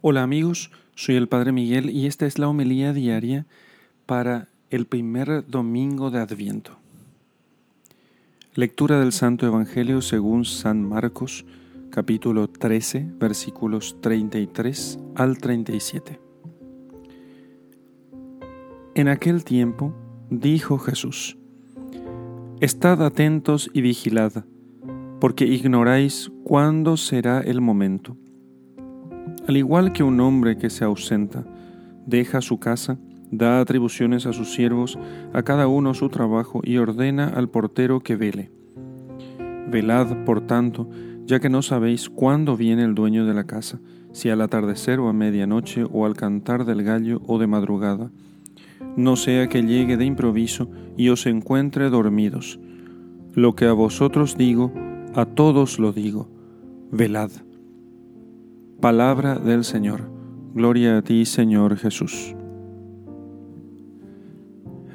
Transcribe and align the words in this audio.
Hola 0.00 0.22
amigos, 0.22 0.70
soy 0.94 1.16
el 1.16 1.26
Padre 1.26 1.50
Miguel 1.50 1.90
y 1.90 2.06
esta 2.06 2.24
es 2.24 2.38
la 2.38 2.48
homilía 2.48 2.92
diaria 2.92 3.46
para 4.06 4.46
el 4.70 4.86
primer 4.86 5.44
domingo 5.48 6.12
de 6.12 6.20
Adviento. 6.20 6.78
Lectura 8.54 9.00
del 9.00 9.10
Santo 9.10 9.44
Evangelio 9.44 10.00
según 10.00 10.44
San 10.44 10.88
Marcos, 10.88 11.44
capítulo 11.90 12.48
13, 12.48 13.08
versículos 13.18 13.96
33 14.00 15.00
al 15.16 15.38
37. 15.38 16.20
En 18.94 19.08
aquel 19.08 19.42
tiempo 19.42 19.96
dijo 20.30 20.78
Jesús, 20.78 21.36
Estad 22.60 23.04
atentos 23.04 23.68
y 23.72 23.80
vigilad, 23.80 24.44
porque 25.18 25.44
ignoráis 25.44 26.30
cuándo 26.44 26.96
será 26.96 27.40
el 27.40 27.60
momento 27.60 28.16
al 29.48 29.56
igual 29.56 29.94
que 29.94 30.02
un 30.02 30.20
hombre 30.20 30.58
que 30.58 30.68
se 30.68 30.84
ausenta, 30.84 31.42
deja 32.04 32.42
su 32.42 32.60
casa, 32.60 32.98
da 33.30 33.60
atribuciones 33.60 34.26
a 34.26 34.34
sus 34.34 34.52
siervos, 34.52 34.98
a 35.32 35.42
cada 35.42 35.68
uno 35.68 35.94
su 35.94 36.10
trabajo 36.10 36.60
y 36.62 36.76
ordena 36.76 37.28
al 37.28 37.48
portero 37.48 38.00
que 38.00 38.14
vele. 38.14 38.50
Velad, 39.70 40.24
por 40.26 40.42
tanto, 40.42 40.90
ya 41.24 41.40
que 41.40 41.48
no 41.48 41.62
sabéis 41.62 42.10
cuándo 42.10 42.58
viene 42.58 42.84
el 42.84 42.94
dueño 42.94 43.24
de 43.24 43.32
la 43.32 43.44
casa, 43.44 43.80
si 44.12 44.28
al 44.28 44.42
atardecer 44.42 45.00
o 45.00 45.08
a 45.08 45.14
medianoche 45.14 45.82
o 45.90 46.04
al 46.04 46.14
cantar 46.14 46.66
del 46.66 46.82
gallo 46.82 47.22
o 47.26 47.38
de 47.38 47.46
madrugada. 47.46 48.10
No 48.96 49.16
sea 49.16 49.48
que 49.48 49.62
llegue 49.62 49.96
de 49.96 50.04
improviso 50.04 50.70
y 50.98 51.08
os 51.08 51.24
encuentre 51.24 51.88
dormidos. 51.88 52.60
Lo 53.34 53.54
que 53.54 53.64
a 53.64 53.72
vosotros 53.72 54.36
digo, 54.36 54.74
a 55.14 55.24
todos 55.24 55.78
lo 55.78 55.92
digo. 55.92 56.28
Velad. 56.92 57.30
Palabra 58.80 59.34
del 59.34 59.64
Señor. 59.64 60.08
Gloria 60.54 60.98
a 60.98 61.02
ti, 61.02 61.24
Señor 61.24 61.76
Jesús. 61.78 62.36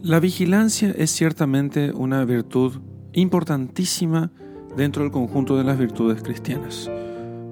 La 0.00 0.18
vigilancia 0.18 0.94
es 0.96 1.10
ciertamente 1.10 1.92
una 1.92 2.24
virtud 2.24 2.80
importantísima 3.12 4.30
dentro 4.78 5.02
del 5.02 5.12
conjunto 5.12 5.58
de 5.58 5.64
las 5.64 5.78
virtudes 5.78 6.22
cristianas. 6.22 6.90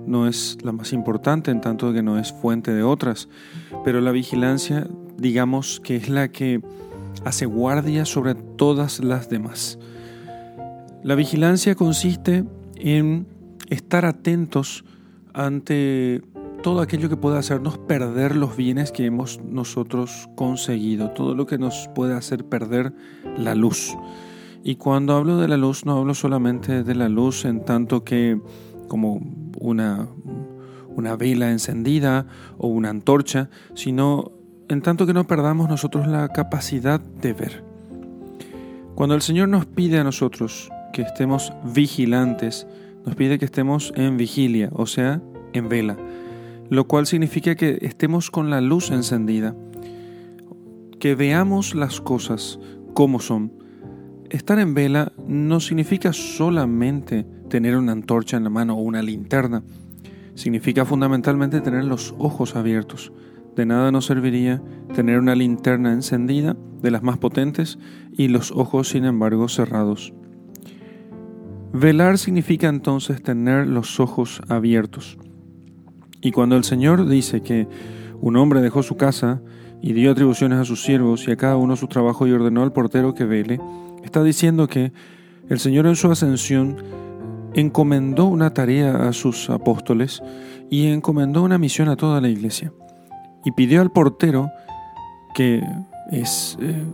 No 0.06 0.26
es 0.26 0.56
la 0.62 0.72
más 0.72 0.94
importante 0.94 1.50
en 1.50 1.60
tanto 1.60 1.92
que 1.92 2.02
no 2.02 2.18
es 2.18 2.32
fuente 2.32 2.72
de 2.72 2.82
otras, 2.82 3.28
pero 3.84 4.00
la 4.00 4.10
vigilancia 4.10 4.88
digamos 5.18 5.78
que 5.80 5.96
es 5.96 6.08
la 6.08 6.28
que 6.28 6.62
hace 7.26 7.44
guardia 7.44 8.06
sobre 8.06 8.34
todas 8.34 9.04
las 9.04 9.28
demás. 9.28 9.78
La 11.02 11.16
vigilancia 11.16 11.74
consiste 11.74 12.46
en 12.76 13.26
estar 13.68 14.06
atentos 14.06 14.86
ante 15.34 16.22
todo 16.62 16.80
aquello 16.80 17.10
que 17.10 17.16
pueda 17.16 17.38
hacernos 17.38 17.76
perder 17.76 18.34
los 18.36 18.56
bienes 18.56 18.90
que 18.90 19.04
hemos 19.04 19.40
nosotros 19.42 20.30
conseguido, 20.34 21.10
todo 21.10 21.34
lo 21.34 21.46
que 21.46 21.58
nos 21.58 21.90
puede 21.94 22.14
hacer 22.14 22.46
perder 22.46 22.94
la 23.36 23.54
luz. 23.54 23.94
Y 24.62 24.76
cuando 24.76 25.14
hablo 25.14 25.36
de 25.36 25.48
la 25.48 25.58
luz 25.58 25.84
no 25.84 25.98
hablo 25.98 26.14
solamente 26.14 26.82
de 26.82 26.94
la 26.94 27.10
luz 27.10 27.44
en 27.44 27.64
tanto 27.66 28.02
que 28.02 28.40
como 28.88 29.20
una, 29.60 30.08
una 30.96 31.16
vela 31.16 31.50
encendida 31.50 32.26
o 32.56 32.68
una 32.68 32.88
antorcha, 32.88 33.50
sino 33.74 34.32
en 34.68 34.80
tanto 34.80 35.06
que 35.06 35.12
no 35.12 35.26
perdamos 35.26 35.68
nosotros 35.68 36.06
la 36.06 36.28
capacidad 36.28 36.98
de 36.98 37.32
ver. 37.34 37.64
Cuando 38.94 39.14
el 39.14 39.22
Señor 39.22 39.48
nos 39.48 39.66
pide 39.66 39.98
a 39.98 40.04
nosotros 40.04 40.70
que 40.92 41.02
estemos 41.02 41.52
vigilantes, 41.74 42.66
nos 43.04 43.14
pide 43.16 43.38
que 43.38 43.44
estemos 43.44 43.92
en 43.96 44.16
vigilia, 44.16 44.70
o 44.72 44.86
sea, 44.86 45.22
en 45.52 45.68
vela, 45.68 45.96
lo 46.70 46.86
cual 46.86 47.06
significa 47.06 47.54
que 47.54 47.78
estemos 47.82 48.30
con 48.30 48.50
la 48.50 48.60
luz 48.60 48.90
encendida, 48.90 49.54
que 50.98 51.14
veamos 51.14 51.74
las 51.74 52.00
cosas 52.00 52.58
como 52.94 53.20
son. 53.20 53.52
Estar 54.30 54.58
en 54.58 54.74
vela 54.74 55.12
no 55.26 55.60
significa 55.60 56.12
solamente 56.12 57.26
tener 57.48 57.76
una 57.76 57.92
antorcha 57.92 58.36
en 58.36 58.44
la 58.44 58.50
mano 58.50 58.74
o 58.74 58.82
una 58.82 59.02
linterna, 59.02 59.62
significa 60.34 60.84
fundamentalmente 60.84 61.60
tener 61.60 61.84
los 61.84 62.14
ojos 62.18 62.56
abiertos. 62.56 63.12
De 63.54 63.66
nada 63.66 63.92
nos 63.92 64.06
serviría 64.06 64.62
tener 64.94 65.18
una 65.18 65.34
linterna 65.36 65.92
encendida, 65.92 66.56
de 66.82 66.90
las 66.90 67.02
más 67.02 67.18
potentes, 67.18 67.78
y 68.12 68.28
los 68.28 68.50
ojos 68.50 68.88
sin 68.88 69.04
embargo 69.04 69.48
cerrados. 69.48 70.12
Velar 71.74 72.18
significa 72.18 72.68
entonces 72.68 73.20
tener 73.20 73.66
los 73.66 73.98
ojos 73.98 74.40
abiertos. 74.48 75.18
Y 76.20 76.30
cuando 76.30 76.56
el 76.56 76.62
Señor 76.62 77.08
dice 77.08 77.42
que 77.42 77.66
un 78.20 78.36
hombre 78.36 78.60
dejó 78.60 78.84
su 78.84 78.96
casa 78.96 79.42
y 79.82 79.92
dio 79.92 80.12
atribuciones 80.12 80.60
a 80.60 80.64
sus 80.64 80.84
siervos 80.84 81.26
y 81.26 81.32
a 81.32 81.36
cada 81.36 81.56
uno 81.56 81.74
su 81.74 81.88
trabajo 81.88 82.28
y 82.28 82.32
ordenó 82.32 82.62
al 82.62 82.72
portero 82.72 83.12
que 83.12 83.24
vele, 83.24 83.60
está 84.04 84.22
diciendo 84.22 84.68
que 84.68 84.92
el 85.48 85.58
Señor 85.58 85.86
en 85.86 85.96
su 85.96 86.08
ascensión 86.12 86.76
encomendó 87.54 88.26
una 88.26 88.54
tarea 88.54 89.08
a 89.08 89.12
sus 89.12 89.50
apóstoles 89.50 90.22
y 90.70 90.86
encomendó 90.86 91.42
una 91.42 91.58
misión 91.58 91.88
a 91.88 91.96
toda 91.96 92.20
la 92.20 92.28
iglesia. 92.28 92.72
Y 93.44 93.50
pidió 93.50 93.80
al 93.80 93.90
portero, 93.90 94.48
que 95.34 95.60
es 96.12 96.56
eh, 96.60 96.84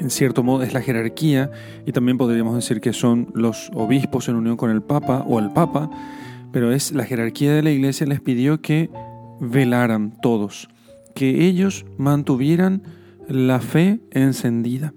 en 0.00 0.08
cierto 0.08 0.42
modo 0.42 0.62
es 0.62 0.72
la 0.72 0.80
jerarquía 0.80 1.50
y 1.86 1.92
también 1.92 2.16
podríamos 2.16 2.54
decir 2.54 2.80
que 2.80 2.94
son 2.94 3.28
los 3.34 3.70
obispos 3.74 4.28
en 4.28 4.36
unión 4.36 4.56
con 4.56 4.70
el 4.70 4.80
Papa 4.80 5.24
o 5.28 5.38
el 5.38 5.50
Papa, 5.50 5.90
pero 6.52 6.72
es 6.72 6.92
la 6.92 7.04
jerarquía 7.04 7.54
de 7.54 7.62
la 7.62 7.70
iglesia 7.70 8.06
les 8.06 8.20
pidió 8.20 8.62
que 8.62 8.90
velaran 9.40 10.14
todos, 10.22 10.70
que 11.14 11.46
ellos 11.46 11.84
mantuvieran 11.98 12.82
la 13.28 13.60
fe 13.60 14.00
encendida. 14.10 14.94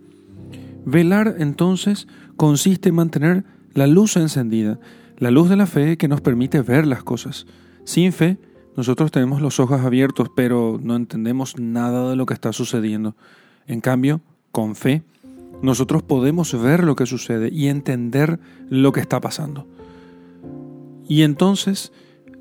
Velar 0.85 1.35
entonces 1.37 2.07
consiste 2.37 2.89
en 2.89 2.95
mantener 2.95 3.43
la 3.73 3.87
luz 3.87 4.15
encendida, 4.15 4.79
la 5.17 5.31
luz 5.31 5.49
de 5.49 5.57
la 5.57 5.67
fe 5.67 5.97
que 5.97 6.07
nos 6.07 6.21
permite 6.21 6.61
ver 6.61 6.87
las 6.87 7.03
cosas. 7.03 7.45
Sin 7.83 8.13
fe, 8.13 8.37
nosotros 8.77 9.11
tenemos 9.11 9.41
los 9.41 9.59
ojos 9.59 9.81
abiertos, 9.81 10.29
pero 10.33 10.79
no 10.81 10.95
entendemos 10.95 11.59
nada 11.59 12.09
de 12.09 12.15
lo 12.15 12.25
que 12.25 12.33
está 12.33 12.53
sucediendo. 12.53 13.15
En 13.67 13.81
cambio, 13.81 14.21
con 14.53 14.75
fe, 14.75 15.03
nosotros 15.61 16.03
podemos 16.03 16.53
ver 16.61 16.83
lo 16.83 16.95
que 16.95 17.05
sucede 17.05 17.49
y 17.51 17.67
entender 17.67 18.39
lo 18.69 18.93
que 18.93 19.01
está 19.01 19.19
pasando. 19.19 19.67
Y 21.07 21.23
entonces 21.23 21.91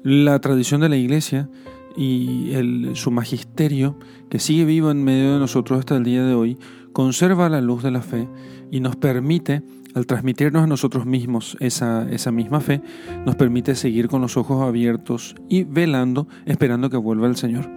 la 0.04 0.40
tradición 0.40 0.82
de 0.82 0.88
la 0.88 0.96
iglesia 0.96 1.48
y 1.96 2.52
su 2.94 3.10
magisterio, 3.10 3.98
que 4.28 4.38
sigue 4.38 4.64
vivo 4.64 4.90
en 4.90 5.02
medio 5.02 5.32
de 5.32 5.38
nosotros 5.38 5.78
hasta 5.80 5.96
el 5.96 6.04
día 6.04 6.24
de 6.24 6.34
hoy, 6.34 6.58
conserva 6.92 7.48
la 7.48 7.60
luz 7.60 7.82
de 7.82 7.90
la 7.90 8.02
fe 8.02 8.28
y 8.70 8.80
nos 8.80 8.96
permite, 8.96 9.62
al 9.94 10.06
transmitirnos 10.06 10.62
a 10.62 10.66
nosotros 10.66 11.06
mismos 11.06 11.56
esa, 11.60 12.08
esa 12.10 12.30
misma 12.30 12.60
fe, 12.60 12.82
nos 13.24 13.36
permite 13.36 13.74
seguir 13.74 14.08
con 14.08 14.20
los 14.20 14.36
ojos 14.36 14.62
abiertos 14.62 15.34
y 15.48 15.64
velando, 15.64 16.28
esperando 16.44 16.90
que 16.90 16.98
vuelva 16.98 17.26
el 17.26 17.36
Señor. 17.36 17.70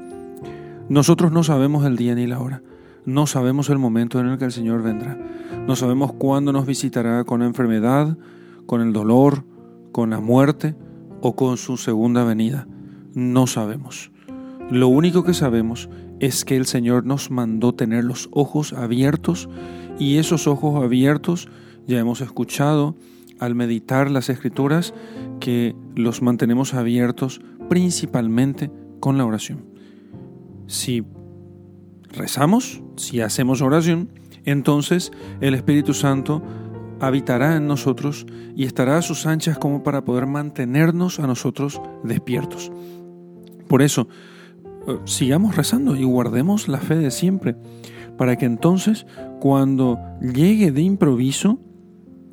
Nosotros 0.90 1.31
no 1.31 1.44
sabemos 1.44 1.85
el 1.85 1.96
día 1.96 2.16
ni 2.16 2.28
la 2.28 2.40
hora. 2.40 2.62
No 3.06 3.28
sabemos 3.28 3.70
el 3.70 3.78
momento 3.78 4.20
en 4.20 4.28
el 4.28 4.38
que 4.38 4.46
el 4.46 4.52
Señor 4.52 4.82
vendrá. 4.82 5.18
No 5.68 5.76
sabemos 5.76 6.14
cuándo 6.14 6.52
nos 6.52 6.66
visitará 6.66 7.24
con 7.24 7.42
la 7.42 7.46
enfermedad, 7.46 8.18
con 8.66 8.82
el 8.82 8.94
dolor, 8.94 9.44
con 9.92 10.10
la 10.10 10.20
muerte 10.20 10.76
o 11.22 11.36
con 11.36 11.58
su 11.58 11.78
segunda 11.78 12.24
venida. 12.24 12.68
No 13.14 13.48
sabemos. 13.48 14.12
Lo 14.72 14.88
único 14.88 15.24
que 15.24 15.34
sabemos 15.34 15.90
es 16.20 16.46
que 16.46 16.58
el 16.58 16.66
Señor 16.66 17.06
nos 17.06 17.30
mandó 17.30 17.74
tener 17.76 18.04
los 18.04 18.30
ojos 18.32 18.74
abiertos 18.74 19.50
y 20.00 20.18
esos 20.18 20.48
ojos 20.48 20.84
abiertos 20.84 21.48
ya 21.88 22.00
hemos 22.00 22.22
escuchado 22.22 22.96
al 23.40 23.54
meditar 23.54 24.10
las 24.10 24.30
escrituras 24.30 24.94
que 25.40 25.76
los 25.96 26.22
mantenemos 26.22 26.74
abiertos 26.74 27.42
principalmente 27.70 28.72
con 29.00 29.18
la 29.18 29.26
oración. 29.26 29.66
Si 30.68 31.03
rezamos, 32.16 32.82
si 32.96 33.22
hacemos 33.22 33.62
oración, 33.62 34.09
entonces 34.46 35.12
el 35.41 35.53
Espíritu 35.53 35.94
Santo 35.94 36.41
habitará 37.00 37.56
en 37.58 37.67
nosotros 37.67 38.26
y 38.56 38.66
estará 38.66 38.97
a 38.97 39.02
sus 39.02 39.26
anchas 39.26 39.58
como 39.58 39.84
para 39.84 40.06
poder 40.06 40.28
mantenernos 40.28 41.20
a 41.20 41.28
nosotros 41.28 41.82
despiertos. 42.03 42.72
Por 43.67 43.82
eso, 43.82 44.08
eh, 44.88 44.97
sigamos 45.06 45.56
rezando 45.56 45.96
y 45.96 46.03
guardemos 46.03 46.67
la 46.67 46.79
fe 46.79 46.96
de 46.96 47.12
siempre, 47.12 47.56
para 48.17 48.38
que 48.38 48.46
entonces 48.46 49.06
cuando 49.40 50.00
llegue 50.22 50.72
de 50.72 50.82
improviso, 50.82 51.59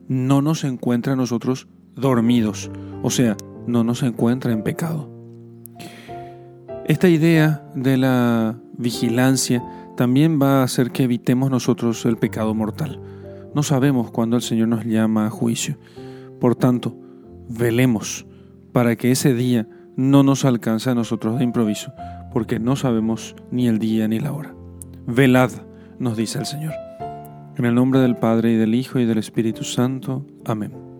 no 0.08 0.42
nos 0.42 0.64
encuentre 0.64 1.12
a 1.12 1.16
nosotros 1.16 1.68
dormidos, 1.94 2.70
o 3.02 3.10
sea, 3.10 3.36
no 3.66 3.84
nos 3.84 4.02
encuentre 4.02 4.52
en 4.52 4.62
pecado. 4.62 5.10
Esta 6.86 7.08
idea 7.08 7.64
de 7.74 7.96
la 7.96 8.61
vigilancia 8.76 9.62
también 9.96 10.40
va 10.40 10.60
a 10.60 10.64
hacer 10.64 10.90
que 10.90 11.04
evitemos 11.04 11.50
nosotros 11.50 12.04
el 12.06 12.16
pecado 12.16 12.54
mortal. 12.54 13.00
No 13.54 13.62
sabemos 13.62 14.10
cuándo 14.10 14.36
el 14.36 14.42
Señor 14.42 14.68
nos 14.68 14.84
llama 14.84 15.26
a 15.26 15.30
juicio. 15.30 15.76
Por 16.40 16.56
tanto, 16.56 16.96
velemos 17.48 18.26
para 18.72 18.96
que 18.96 19.10
ese 19.10 19.34
día 19.34 19.68
no 19.96 20.22
nos 20.22 20.44
alcance 20.44 20.90
a 20.90 20.94
nosotros 20.94 21.38
de 21.38 21.44
improviso, 21.44 21.92
porque 22.32 22.58
no 22.58 22.76
sabemos 22.76 23.36
ni 23.50 23.68
el 23.68 23.78
día 23.78 24.08
ni 24.08 24.18
la 24.18 24.32
hora. 24.32 24.54
Velad, 25.06 25.50
nos 25.98 26.16
dice 26.16 26.38
el 26.38 26.46
Señor. 26.46 26.72
En 27.56 27.66
el 27.66 27.74
nombre 27.74 28.00
del 28.00 28.16
Padre 28.16 28.52
y 28.52 28.56
del 28.56 28.74
Hijo 28.74 28.98
y 28.98 29.04
del 29.04 29.18
Espíritu 29.18 29.64
Santo. 29.64 30.24
Amén. 30.46 30.91